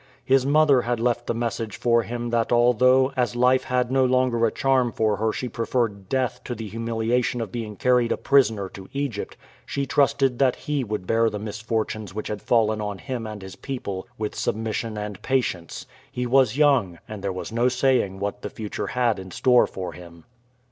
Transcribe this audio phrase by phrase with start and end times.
[0.25, 4.47] His mother had left the message for him that although as life had no longer
[4.47, 8.67] a charm for her she preferred death to the humiliation of being carried a prisoner
[8.69, 13.27] to Egypt, she trusted that he would bear the misfortunes which had fallen on him
[13.27, 18.17] and his people with submission and patience; he was young, and there was no saying
[18.19, 20.23] what the future had in store for him.